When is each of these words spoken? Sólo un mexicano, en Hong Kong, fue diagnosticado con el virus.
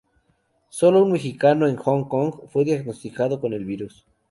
Sólo 0.71 1.03
un 1.03 1.11
mexicano, 1.11 1.67
en 1.67 1.75
Hong 1.75 2.05
Kong, 2.05 2.33
fue 2.49 2.65
diagnosticado 2.65 3.39
con 3.39 3.53
el 3.53 3.65
virus. 3.65 4.07